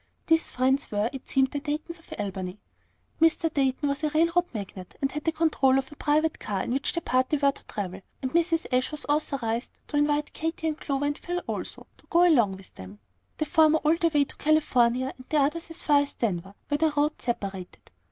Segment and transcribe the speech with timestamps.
[0.25, 2.59] These friends were, it seemed, the Daytons of Albany.
[3.21, 3.53] Mr.
[3.53, 6.93] Dayton was a railroad magnate, and had the control of a private car in which
[6.93, 8.65] the party were to travel; and Mrs.
[8.71, 12.73] Ashe was authorized to invite Katy, and Clover and Phil also, to go along with
[12.73, 12.97] them,
[13.37, 16.79] the former all the way to California, and the others as far as Denver, where
[16.79, 17.91] the roads separated.